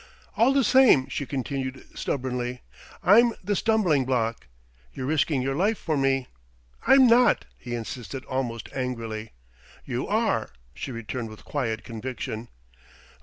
"All 0.35 0.51
the 0.51 0.63
same," 0.63 1.07
she 1.09 1.27
continued 1.27 1.85
stubbornly, 1.93 2.63
"I'm 3.03 3.35
the 3.43 3.55
stumbling 3.55 4.03
block. 4.03 4.47
You're 4.91 5.05
risking 5.05 5.43
your 5.43 5.53
life 5.53 5.77
for 5.77 5.95
me" 5.95 6.25
"I'm 6.87 7.05
not," 7.05 7.45
he 7.55 7.75
insisted 7.75 8.25
almost 8.25 8.67
angrily. 8.73 9.33
"You 9.85 10.07
are," 10.07 10.49
she 10.73 10.91
returned 10.91 11.29
with 11.29 11.45
quiet 11.45 11.83
conviction. 11.83 12.47